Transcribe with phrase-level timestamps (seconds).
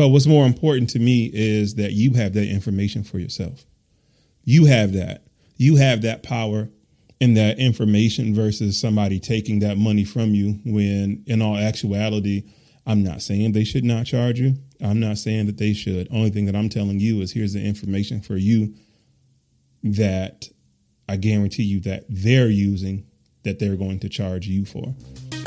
[0.00, 3.66] But what's more important to me is that you have that information for yourself.
[4.44, 5.26] You have that.
[5.58, 6.70] You have that power
[7.20, 12.44] and that information versus somebody taking that money from you when in all actuality,
[12.86, 14.54] I'm not saying they should not charge you.
[14.82, 16.08] I'm not saying that they should.
[16.10, 18.72] Only thing that I'm telling you is here's the information for you
[19.82, 20.48] that
[21.10, 23.04] I guarantee you that they're using
[23.44, 24.94] that they're going to charge you for.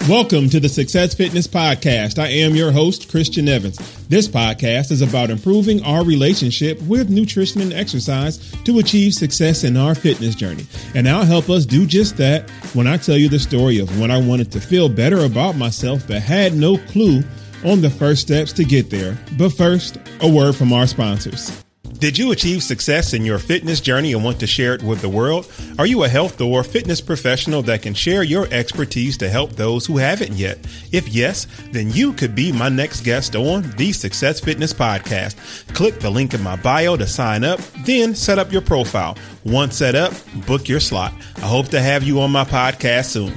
[0.10, 2.20] Welcome to the Success Fitness Podcast.
[2.20, 3.78] I am your host, Christian Evans.
[4.08, 9.78] This podcast is about improving our relationship with nutrition and exercise to achieve success in
[9.78, 10.66] our fitness journey.
[10.94, 14.12] And I'll help us do just that when I tell you the story of when
[14.12, 17.24] I wanted to feel better about myself but had no clue
[17.64, 19.18] on the first steps to get there.
[19.38, 21.63] But first, a word from our sponsors.
[22.04, 25.08] Did you achieve success in your fitness journey and want to share it with the
[25.08, 25.50] world?
[25.80, 29.86] Are you a health or fitness professional that can share your expertise to help those
[29.86, 30.58] who haven't yet?
[30.92, 35.38] If yes, then you could be my next guest on the Success Fitness Podcast.
[35.74, 39.18] Click the link in my bio to sign up, then set up your profile.
[39.46, 40.14] Once set up,
[40.46, 41.14] book your slot.
[41.38, 43.32] I hope to have you on my podcast soon.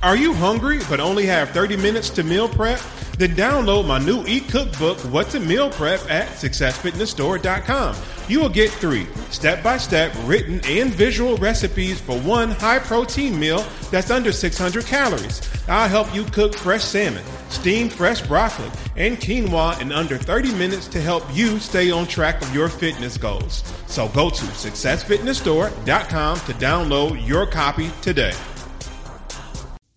[0.00, 2.78] Are you hungry but only have 30 minutes to meal prep?
[3.18, 7.96] Then download my new e-cookbook, What to Meal Prep, at successfitnessstore.com.
[8.28, 14.32] You will get three step-by-step written and visual recipes for one high-protein meal that's under
[14.32, 15.42] 600 calories.
[15.68, 20.88] I'll help you cook fresh salmon, steam fresh broccoli, and quinoa in under 30 minutes
[20.88, 23.62] to help you stay on track of your fitness goals.
[23.86, 28.34] So go to successfitnessstore.com to download your copy today.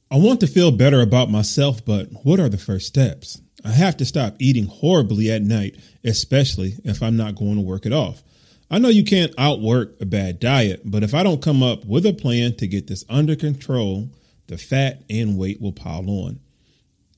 [0.09, 3.41] I want to feel better about myself, but what are the first steps?
[3.66, 7.86] I have to stop eating horribly at night, especially if I'm not going to work
[7.86, 8.23] it off.
[8.72, 12.05] I know you can't outwork a bad diet, but if I don't come up with
[12.05, 14.09] a plan to get this under control,
[14.47, 16.39] the fat and weight will pile on.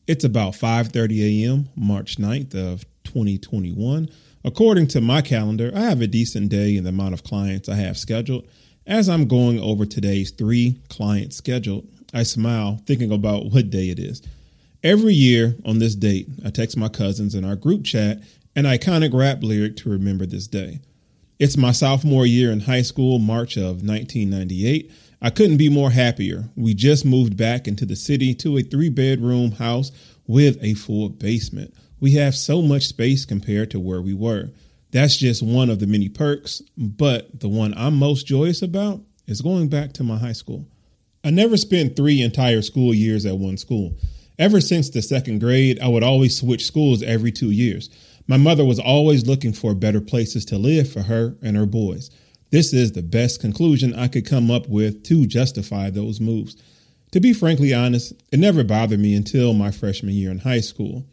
[0.07, 4.09] It's about 5:30 a.m., March 9th of 2021.
[4.43, 7.75] According to my calendar, I have a decent day in the amount of clients I
[7.75, 8.47] have scheduled.
[8.87, 13.99] As I'm going over today's 3 clients scheduled, I smile thinking about what day it
[13.99, 14.21] is.
[14.83, 18.21] Every year on this date, I text my cousins in our group chat
[18.55, 20.79] an iconic rap lyric to remember this day.
[21.37, 24.91] It's my sophomore year in high school, March of 1998.
[25.21, 26.49] I couldn't be more happier.
[26.55, 29.91] We just moved back into the city to a three bedroom house
[30.27, 31.73] with a full basement.
[31.99, 34.49] We have so much space compared to where we were.
[34.91, 39.41] That's just one of the many perks, but the one I'm most joyous about is
[39.41, 40.65] going back to my high school.
[41.23, 43.95] I never spent three entire school years at one school.
[44.37, 47.89] Ever since the second grade, I would always switch schools every two years.
[48.25, 52.09] My mother was always looking for better places to live for her and her boys.
[52.51, 56.55] This is the best conclusion I could come up with to justify those moves.
[57.11, 61.05] To be frankly honest, it never bothered me until my freshman year in high school.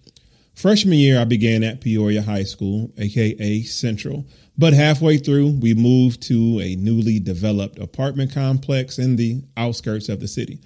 [0.56, 4.25] Freshman year, I began at Peoria High School, aka Central,
[4.56, 10.19] but halfway through, we moved to a newly developed apartment complex in the outskirts of
[10.19, 10.59] the city.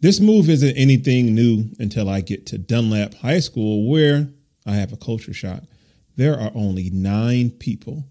[0.00, 4.28] This move isn't anything new until I get to Dunlap High School, where
[4.66, 5.62] I have a culture shock.
[6.16, 8.04] There are only nine people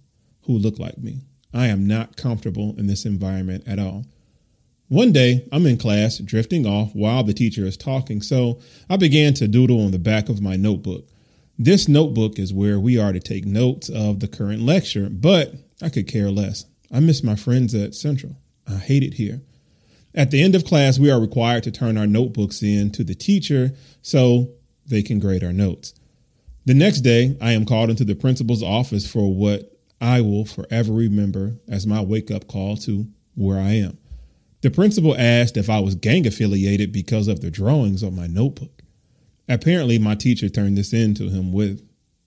[0.46, 1.20] who look like me.
[1.54, 4.04] I am not comfortable in this environment at all.
[4.88, 8.60] One day, I'm in class drifting off while the teacher is talking, so
[8.90, 11.08] I began to doodle on the back of my notebook.
[11.62, 15.90] This notebook is where we are to take notes of the current lecture, but I
[15.90, 16.64] could care less.
[16.90, 18.38] I miss my friends at Central.
[18.66, 19.42] I hate it here.
[20.16, 23.14] At the end of class, we are required to turn our notebooks in to the
[23.14, 24.52] teacher so
[24.86, 25.94] they can grade our notes.
[26.64, 30.94] The next day, I am called into the principal's office for what I will forever
[30.94, 33.06] remember as my wake up call to
[33.36, 33.98] where I am.
[34.62, 38.79] The principal asked if I was gang affiliated because of the drawings on my notebook.
[39.50, 41.86] Apparently, my teacher turned this in to him with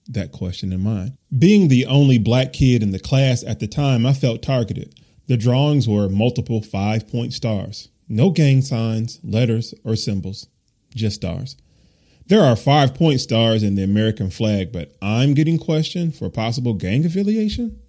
[0.09, 1.17] that question in mind.
[1.35, 4.93] Being the only black kid in the class at the time, I felt targeted.
[5.27, 7.87] The drawings were multiple five point stars.
[8.09, 10.47] No gang signs, letters, or symbols,
[10.93, 11.55] just stars.
[12.27, 16.73] There are five point stars in the American flag, but I'm getting questioned for possible
[16.73, 17.79] gang affiliation?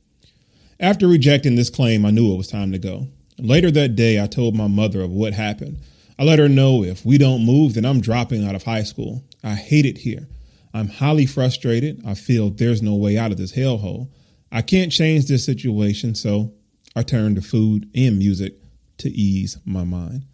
[0.78, 3.08] After rejecting this claim, I knew it was time to go.
[3.38, 5.78] Later that day, I told my mother of what happened.
[6.18, 9.24] I let her know if we don't move, then I'm dropping out of high school.
[9.42, 10.28] I hate it here.
[10.72, 12.02] I'm highly frustrated.
[12.06, 14.08] I feel there's no way out of this hellhole.
[14.50, 16.52] I can't change this situation, so
[16.94, 18.54] I turned to food and music
[18.98, 20.24] to ease my mind.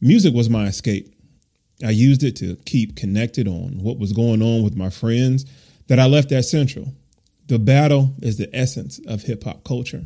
[0.00, 1.14] Music was my escape.
[1.84, 5.44] I used it to keep connected on what was going on with my friends
[5.86, 6.92] that I left at Central.
[7.46, 10.04] The battle is the essence of hip hop culture.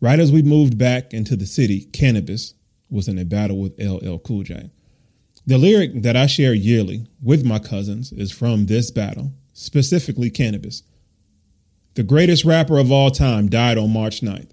[0.00, 2.54] Right as we moved back into the city, Canibus
[2.92, 4.70] was in a battle with LL Cool J.
[5.46, 10.82] The lyric that I share yearly with my cousins is from this battle, specifically Canibus.
[11.94, 14.50] The greatest rapper of all time died on March 9th.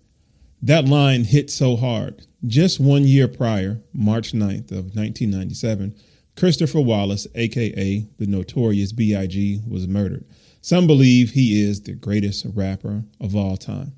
[0.61, 2.25] That line hit so hard.
[2.45, 5.95] Just one year prior, March 9th of 1997,
[6.35, 10.25] Christopher Wallace, aka the notorious B.I.G., was murdered.
[10.61, 13.93] Some believe he is the greatest rapper of all time.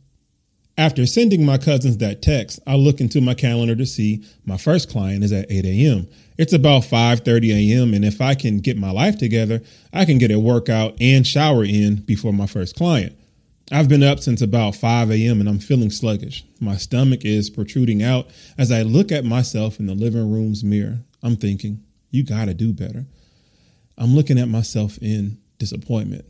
[0.78, 4.90] After sending my cousins that text, I look into my calendar to see my first
[4.90, 6.08] client is at 8 a.m.
[6.38, 7.94] It's about 5:30 a.m.
[7.94, 9.62] and if I can get my life together,
[9.94, 13.16] I can get a workout and shower in before my first client.
[13.72, 15.40] I've been up since about 5 a.m.
[15.40, 16.46] and I'm feeling sluggish.
[16.60, 18.28] My stomach is protruding out
[18.58, 21.00] as I look at myself in the living room's mirror.
[21.22, 23.06] I'm thinking, you gotta do better.
[23.98, 26.26] I'm looking at myself in disappointment.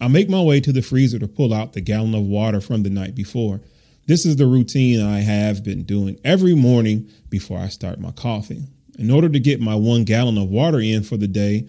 [0.00, 2.82] I make my way to the freezer to pull out the gallon of water from
[2.82, 3.60] the night before.
[4.06, 8.64] This is the routine I have been doing every morning before I start my coffee.
[8.98, 11.68] In order to get my one gallon of water in for the day,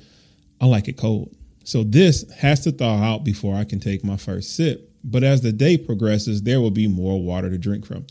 [0.61, 1.35] I like it cold.
[1.63, 4.89] So this has to thaw out before I can take my first sip.
[5.03, 8.05] But as the day progresses, there will be more water to drink from.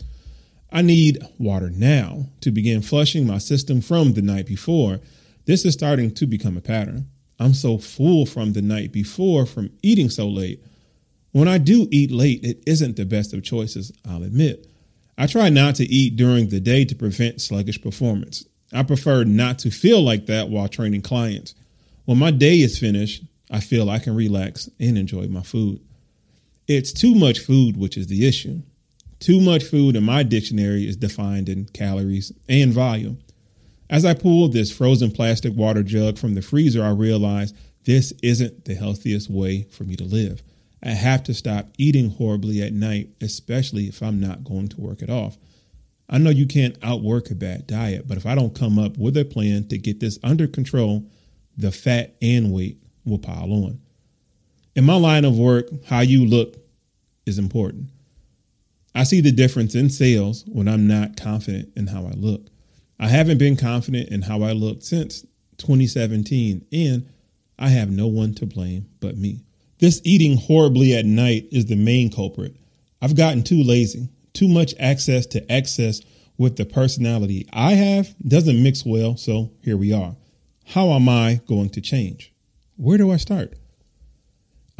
[0.71, 4.99] I need water now to begin flushing my system from the night before.
[5.45, 7.07] This is starting to become a pattern.
[7.39, 10.63] I'm so full from the night before from eating so late.
[11.31, 14.67] When I do eat late, it isn't the best of choices, I'll admit.
[15.17, 18.45] I try not to eat during the day to prevent sluggish performance.
[18.73, 21.55] I prefer not to feel like that while training clients.
[22.05, 25.79] When my day is finished, I feel I can relax and enjoy my food.
[26.67, 28.61] It's too much food, which is the issue.
[29.19, 33.19] Too much food in my dictionary is defined in calories and volume.
[33.89, 37.55] As I pulled this frozen plastic water jug from the freezer, I realized
[37.85, 40.43] this isn't the healthiest way for me to live.
[40.83, 45.01] I have to stop eating horribly at night, especially if I'm not going to work
[45.01, 45.37] it off.
[46.09, 49.17] I know you can't outwork a bad diet, but if I don't come up with
[49.17, 51.05] a plan to get this under control,
[51.57, 53.79] the fat and weight will pile on.
[54.75, 56.55] In my line of work, how you look
[57.25, 57.89] is important.
[58.93, 62.47] I see the difference in sales when I'm not confident in how I look.
[62.99, 65.21] I haven't been confident in how I look since
[65.57, 67.07] 2017, and
[67.59, 69.43] I have no one to blame but me.
[69.79, 72.55] This eating horribly at night is the main culprit.
[73.01, 74.09] I've gotten too lazy.
[74.33, 76.01] Too much access to excess
[76.37, 80.15] with the personality I have doesn't mix well, so here we are.
[80.65, 82.33] How am I going to change?
[82.75, 83.53] Where do I start?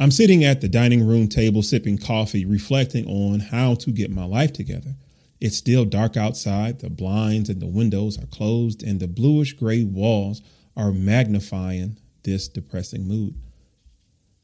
[0.00, 4.24] I'm sitting at the dining room table sipping coffee, reflecting on how to get my
[4.24, 4.94] life together.
[5.40, 6.80] It's still dark outside.
[6.80, 10.42] The blinds and the windows are closed, and the bluish gray walls
[10.76, 13.34] are magnifying this depressing mood.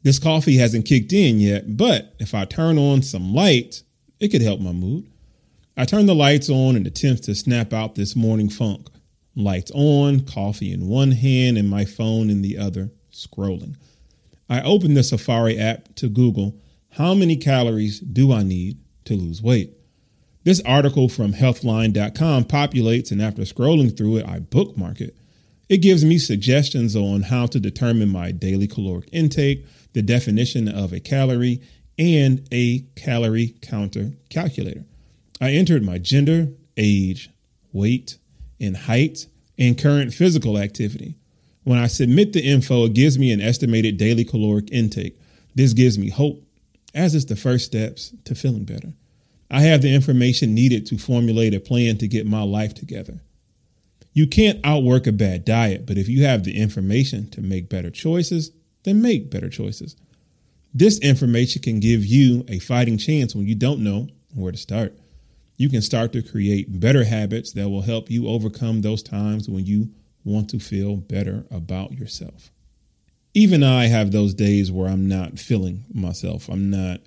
[0.02, 3.82] This coffee hasn't kicked in yet, but if I turn on some light,
[4.20, 5.06] it could help my mood.
[5.76, 8.88] I turn the lights on and attempt to snap out this morning funk.
[9.35, 13.76] Lights on, coffee in one hand, and my phone in the other, scrolling.
[14.49, 16.61] I open the Safari app to Google
[16.94, 19.73] how many calories do I need to lose weight?
[20.44, 25.17] This article from healthline.com populates, and after scrolling through it, I bookmark it.
[25.70, 29.64] It gives me suggestions on how to determine my daily caloric intake,
[29.94, 31.62] the definition of a calorie,
[31.99, 34.85] and a calorie counter calculator.
[35.41, 37.31] I entered my gender, age,
[37.73, 38.19] weight,
[38.61, 39.26] and height,
[39.58, 41.14] and current physical activity.
[41.62, 45.19] When I submit the info, it gives me an estimated daily caloric intake.
[45.55, 46.44] This gives me hope,
[46.94, 48.93] as it's the first steps to feeling better.
[49.51, 53.20] I have the information needed to formulate a plan to get my life together.
[54.13, 57.91] You can't outwork a bad diet, but if you have the information to make better
[57.91, 58.53] choices,
[58.84, 59.96] then make better choices.
[60.72, 64.96] This information can give you a fighting chance when you don't know where to start.
[65.56, 69.67] You can start to create better habits that will help you overcome those times when
[69.67, 69.91] you
[70.24, 72.51] want to feel better about yourself.
[73.34, 76.48] Even I have those days where I'm not feeling myself.
[76.48, 77.01] I'm not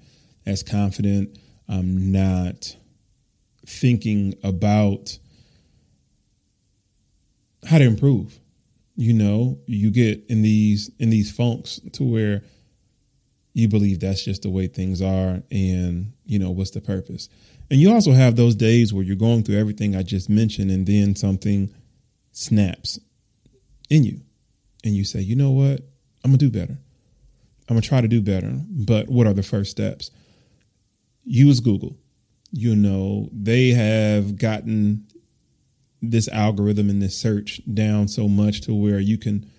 [0.45, 1.37] as confident
[1.69, 2.75] I'm not
[3.65, 5.17] thinking about
[7.65, 8.39] how to improve.
[8.95, 12.41] You know, you get in these in these funks to where
[13.53, 17.29] you believe that's just the way things are and you know what's the purpose.
[17.69, 20.87] And you also have those days where you're going through everything I just mentioned and
[20.87, 21.73] then something
[22.31, 22.99] snaps
[23.89, 24.21] in you
[24.83, 25.81] and you say, "You know what?
[26.23, 26.77] I'm going to do better.
[27.69, 30.09] I'm going to try to do better, but what are the first steps?"
[31.27, 31.97] Use Google.
[32.51, 35.05] You know, they have gotten
[36.01, 39.49] this algorithm and this search down so much to where you can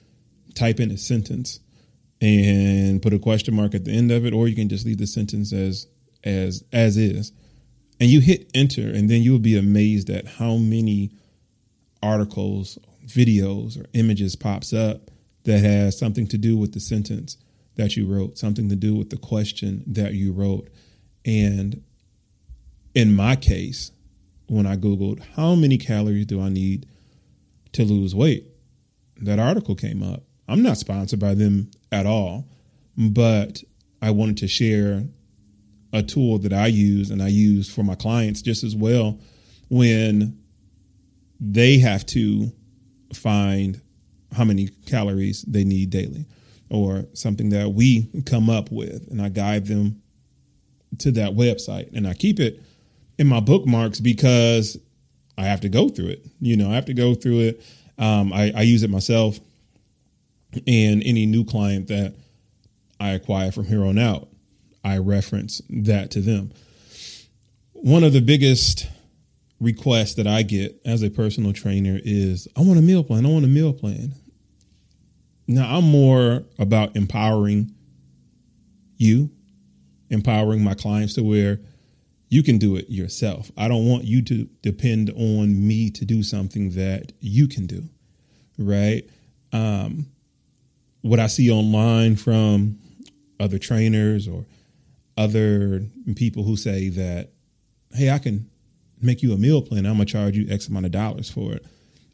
[0.55, 1.61] type in a sentence
[2.21, 4.99] and put a question mark at the end of it, or you can just leave
[4.99, 5.87] the sentence as
[6.25, 7.33] as as is.
[8.01, 11.11] And you hit enter, and then you'll be amazed at how many
[12.03, 15.11] articles, videos, or images pops up
[15.45, 17.37] that has something to do with the sentence
[17.77, 20.69] that you wrote, something to do with the question that you wrote.
[21.29, 21.83] And
[22.95, 23.93] in my case,
[24.47, 26.87] when I Googled, how many calories do I need
[27.73, 28.47] to lose weight?
[29.21, 30.23] That article came up.
[30.49, 32.49] I'm not sponsored by them at all,
[32.97, 33.63] but
[34.01, 35.05] I wanted to share
[35.93, 39.21] a tool that I use and I use for my clients just as well
[39.69, 40.39] when
[41.39, 42.53] they have to
[43.13, 43.83] find
[44.35, 46.25] how many calories they need daily
[46.71, 50.01] or something that we come up with and I guide them
[50.99, 52.63] to that website and I keep it
[53.19, 54.79] in my bookmarks because
[55.37, 56.27] I have to go through it.
[56.41, 57.63] You know, I have to go through it.
[57.99, 59.39] Um, I, I use it myself
[60.67, 62.15] and any new client that
[63.01, 64.29] I acquire from here on out,
[64.85, 66.53] I reference that to them.
[67.73, 68.89] One of the biggest
[69.61, 73.27] requests that I get as a personal trainer is I want a meal plan.
[73.27, 74.15] I want a meal plan.
[75.47, 77.75] Now, I'm more about empowering
[78.97, 79.31] you,
[80.11, 81.61] empowering my clients to where
[82.29, 83.51] you can do it yourself.
[83.57, 87.89] I don't want you to depend on me to do something that you can do,
[88.59, 89.09] right?
[89.53, 90.07] Um,
[91.01, 92.79] what I see online from
[93.41, 94.45] other trainers or
[95.17, 95.83] other
[96.17, 97.31] people who say that,
[97.93, 98.49] hey, I can
[99.01, 99.87] make you a meal plan.
[99.87, 101.65] I'm gonna charge you X amount of dollars for it.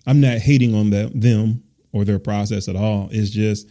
[0.07, 3.09] I'm not hating on the, them or their process at all.
[3.11, 3.69] It's just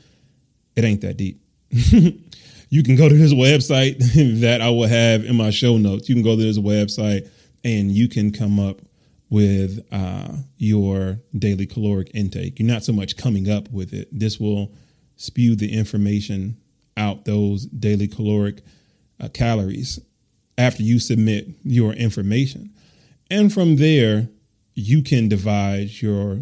[0.76, 1.42] it ain't that deep.
[2.74, 4.00] you can go to this website
[4.42, 6.10] that I will have in my show notes.
[6.10, 7.30] You can go to this website
[7.64, 8.82] and you can come up
[9.30, 12.58] with uh, your daily caloric intake.
[12.58, 14.08] You're not so much coming up with it.
[14.12, 14.74] This will
[15.18, 16.58] spew the information
[16.98, 18.64] out those daily caloric
[19.20, 20.00] uh, calories
[20.58, 22.72] after you submit your information.
[23.30, 24.30] And from there,
[24.74, 26.40] you can devise your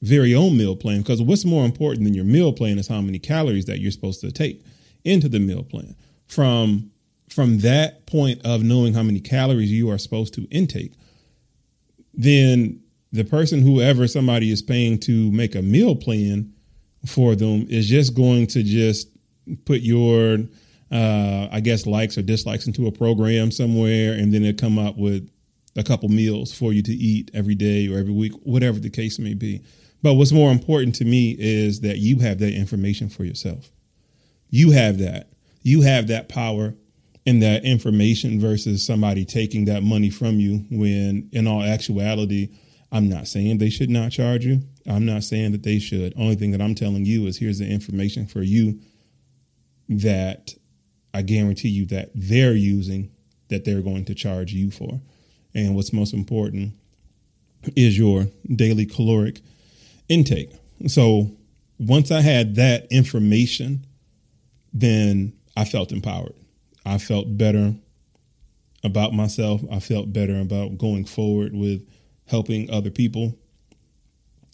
[0.00, 3.18] very own meal plan because what's more important than your meal plan is how many
[3.18, 4.64] calories that you're supposed to take
[5.04, 5.96] into the meal plan.
[6.26, 6.90] From
[7.28, 10.92] from that point of knowing how many calories you are supposed to intake,
[12.12, 12.80] then
[13.12, 16.52] the person whoever somebody is paying to make a meal plan
[17.06, 19.08] for them is just going to just
[19.64, 20.38] put your
[20.90, 24.96] uh, I guess likes or dislikes into a program somewhere, and then it come up
[24.96, 25.28] with
[25.76, 29.18] a couple meals for you to eat every day or every week, whatever the case
[29.18, 29.60] may be.
[30.02, 33.70] But what's more important to me is that you have that information for yourself.
[34.54, 35.30] You have that.
[35.62, 36.76] You have that power
[37.26, 42.50] and that information versus somebody taking that money from you when in all actuality,
[42.92, 44.60] I'm not saying they should not charge you.
[44.86, 46.14] I'm not saying that they should.
[46.16, 48.78] Only thing that I'm telling you is here's the information for you
[49.88, 50.54] that
[51.12, 53.10] I guarantee you that they're using
[53.48, 55.00] that they're going to charge you for.
[55.52, 56.74] And what's most important
[57.74, 59.40] is your daily caloric
[60.08, 60.52] intake.
[60.86, 61.32] So
[61.80, 63.84] once I had that information,
[64.74, 66.34] then I felt empowered.
[66.84, 67.74] I felt better
[68.82, 69.62] about myself.
[69.70, 71.88] I felt better about going forward with
[72.26, 73.38] helping other people.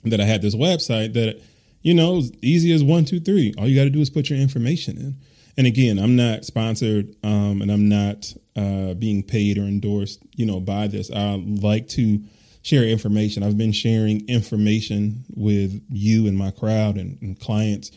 [0.05, 1.43] That I had this website that,
[1.83, 3.53] you know, easy as one, two, three.
[3.59, 5.17] All you got to do is put your information in.
[5.59, 10.47] And again, I'm not sponsored um, and I'm not uh, being paid or endorsed, you
[10.47, 11.11] know, by this.
[11.11, 12.23] I like to
[12.63, 13.43] share information.
[13.43, 17.91] I've been sharing information with you and my crowd and, and clients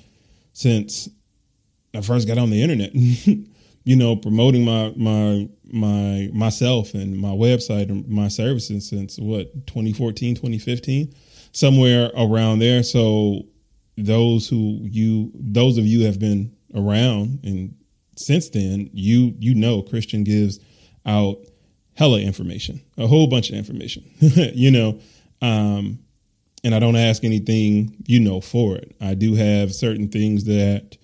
[0.51, 1.09] since
[1.93, 2.93] I first got on the internet.
[3.85, 9.67] you know, promoting my my my myself and my website and my services since what
[9.67, 11.13] 2014, 2015,
[11.51, 12.83] somewhere around there.
[12.83, 13.43] So
[13.97, 17.75] those who you those of you have been around and
[18.15, 20.59] since then, you you know Christian gives
[21.05, 21.37] out
[21.95, 24.99] hella information, a whole bunch of information, you know.
[25.41, 25.99] Um,
[26.63, 28.95] and I don't ask anything, you know, for it.
[29.01, 30.97] I do have certain things that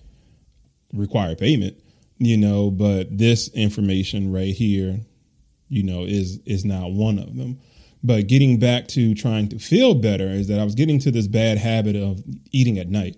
[0.92, 1.76] require payment,
[2.18, 5.00] you know, but this information right here,
[5.68, 7.58] you know, is is not one of them.
[8.02, 11.26] But getting back to trying to feel better is that I was getting to this
[11.26, 13.16] bad habit of eating at night.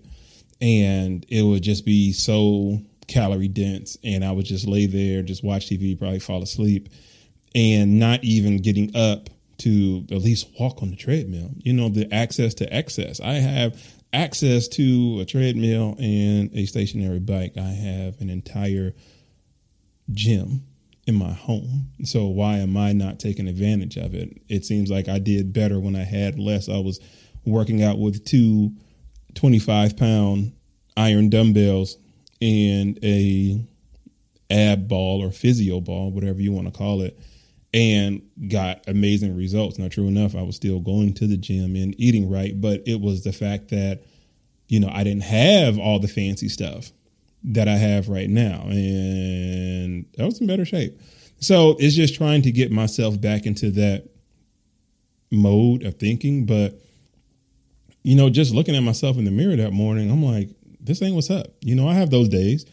[0.59, 5.43] And it would just be so calorie dense and I would just lay there, just
[5.43, 6.89] watch TV, probably fall asleep,
[7.55, 11.51] and not even getting up to at least walk on the treadmill.
[11.57, 13.19] You know, the access to excess.
[13.19, 13.79] I have
[14.13, 17.53] access to a treadmill and a stationary bike.
[17.57, 18.93] I have an entire
[20.11, 20.63] gym
[21.05, 21.89] in my home.
[22.03, 24.41] So why am I not taking advantage of it?
[24.47, 26.69] It seems like I did better when I had less.
[26.69, 26.99] I was
[27.45, 28.71] working out with two
[29.35, 30.53] 25 pound
[30.95, 31.97] iron dumbbells
[32.41, 33.65] and a
[34.49, 37.19] ab ball or physio ball, whatever you want to call it,
[37.73, 39.79] and got amazing results.
[39.79, 43.01] Now, true enough, I was still going to the gym and eating right, but it
[43.01, 44.03] was the fact that,
[44.67, 46.91] you know, I didn't have all the fancy stuff.
[47.43, 48.63] that I have right now.
[48.69, 50.99] And I was in better shape.
[51.39, 54.09] So it's just trying to get myself back into that
[55.31, 56.45] mode of thinking.
[56.45, 56.79] But,
[58.03, 60.49] you know, just looking at myself in the mirror that morning, I'm like,
[60.79, 61.47] this ain't what's up.
[61.61, 62.65] You know, I have those days.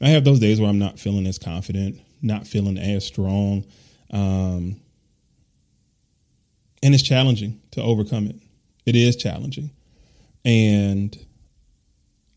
[0.00, 3.64] I have those days where I'm not feeling as confident, not feeling as strong.
[4.10, 4.80] Um,
[6.82, 8.36] and it's challenging to overcome it.
[8.86, 9.70] It is challenging.
[10.44, 11.18] And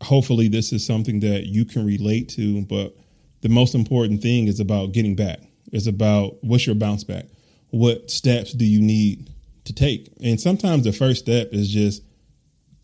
[0.02, 2.64] hopefully, this is something that you can relate to.
[2.64, 2.96] But
[3.42, 5.40] the most important thing is about getting back.
[5.72, 7.26] It's about what's your bounce back?
[7.70, 9.30] What steps do you need
[9.66, 10.12] to take?
[10.22, 12.04] And sometimes the first step is just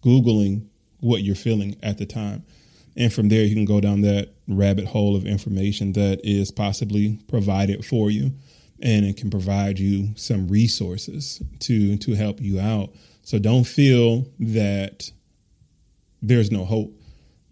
[0.03, 0.67] Googling
[0.99, 2.45] what you're feeling at the time.
[2.95, 7.19] And from there, you can go down that rabbit hole of information that is possibly
[7.27, 8.31] provided for you.
[8.81, 12.93] And it can provide you some resources to, to help you out.
[13.23, 15.11] So don't feel that
[16.21, 16.93] there's no hope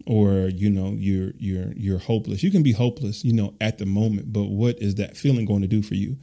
[0.06, 2.42] or you know you're you're you're hopeless.
[2.42, 5.62] You can be hopeless you know at the moment but what is that feeling going
[5.62, 6.16] to do for you?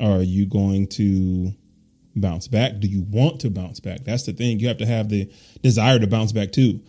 [0.00, 1.54] Are you going to
[2.16, 2.78] bounce back?
[2.80, 4.04] Do you want to bounce back?
[4.04, 4.58] That's the thing.
[4.58, 5.30] You have to have the
[5.62, 6.80] desire to bounce back too.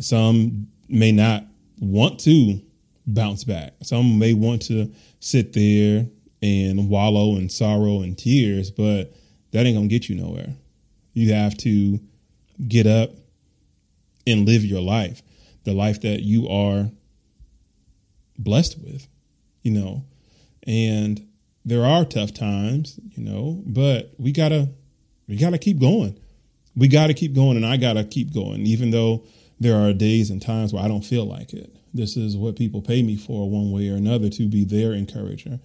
[0.00, 1.44] Some may not
[1.80, 2.60] want to
[3.06, 3.74] bounce back.
[3.82, 6.06] Some may want to sit there
[6.42, 9.12] and wallow in sorrow and tears but
[9.52, 10.54] that ain't gonna get you nowhere
[11.14, 11.98] you have to
[12.66, 13.10] get up
[14.26, 15.22] and live your life
[15.64, 16.90] the life that you are
[18.38, 19.06] blessed with,
[19.62, 20.04] you know.
[20.66, 21.26] And
[21.64, 24.70] there are tough times, you know, but we gotta
[25.26, 26.18] we gotta keep going.
[26.74, 29.24] We gotta keep going, and I gotta keep going, even though
[29.60, 31.74] there are days and times where I don't feel like it.
[31.92, 35.58] This is what people pay me for, one way or another, to be their encourager.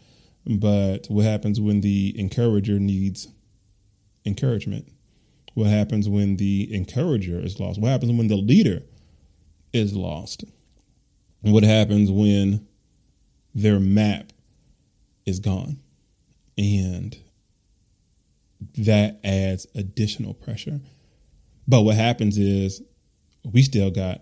[0.45, 3.29] But what happens when the encourager needs
[4.25, 4.89] encouragement?
[5.53, 7.79] What happens when the encourager is lost?
[7.79, 8.81] What happens when the leader
[9.73, 10.45] is lost.
[11.41, 12.67] What happens when
[13.53, 14.31] their map
[15.25, 15.79] is gone?
[16.57, 17.17] And
[18.77, 20.79] that adds additional pressure.
[21.67, 22.81] But what happens is
[23.51, 24.21] we still got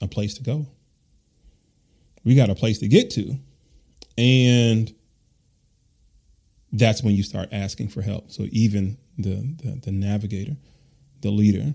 [0.00, 0.66] a place to go.
[2.24, 3.38] We got a place to get to.
[4.20, 4.94] And
[6.72, 8.30] that's when you start asking for help.
[8.30, 10.56] So even the, the, the navigator,
[11.22, 11.74] the leader,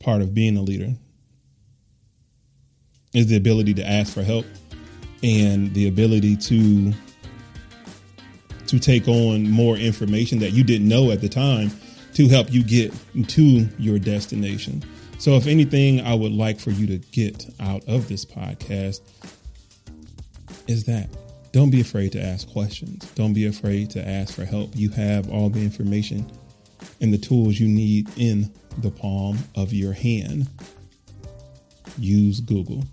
[0.00, 0.94] part of being a leader
[3.14, 4.44] is the ability to ask for help
[5.22, 6.92] and the ability to
[8.66, 11.70] to take on more information that you didn't know at the time
[12.14, 12.94] to help you get
[13.26, 14.80] to your destination.
[15.18, 19.00] So if anything I would like for you to get out of this podcast
[20.68, 21.08] is that
[21.52, 23.04] don't be afraid to ask questions.
[23.14, 24.70] Don't be afraid to ask for help.
[24.74, 26.30] You have all the information
[27.00, 30.48] and the tools you need in the palm of your hand.
[31.98, 32.84] Use Google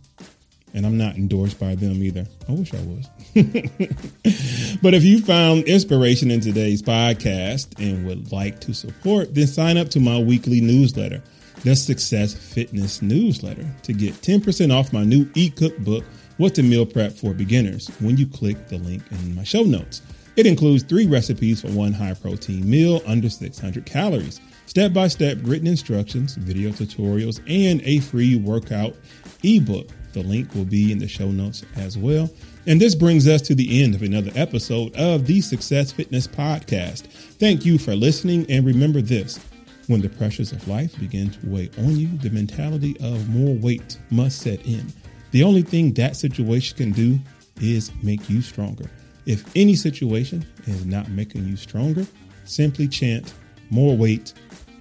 [0.77, 2.27] and I'm not endorsed by them either.
[2.47, 3.09] I wish I was.
[4.81, 9.77] but if you found inspiration in today's podcast and would like to support, then sign
[9.77, 11.23] up to my weekly newsletter,
[11.63, 16.03] the Success Fitness Newsletter, to get 10% off my new e cookbook,
[16.37, 20.03] What to Meal Prep for Beginners, when you click the link in my show notes.
[20.35, 25.39] It includes three recipes for one high protein meal under 600 calories, step by step
[25.41, 28.95] written instructions, video tutorials, and a free workout
[29.43, 32.29] ebook the link will be in the show notes as well.
[32.65, 37.07] And this brings us to the end of another episode of the Success Fitness Podcast.
[37.39, 38.45] Thank you for listening.
[38.49, 39.39] And remember this
[39.87, 43.99] when the pressures of life begin to weigh on you, the mentality of more weight
[44.09, 44.91] must set in.
[45.31, 47.19] The only thing that situation can do
[47.61, 48.89] is make you stronger.
[49.25, 52.05] If any situation is not making you stronger,
[52.45, 53.33] simply chant
[53.69, 54.33] more weight,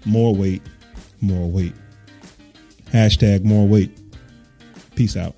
[0.04, 0.62] more weight,
[1.20, 1.74] more weight.
[2.92, 3.90] Hashtag more weight.
[4.94, 5.34] Peace out.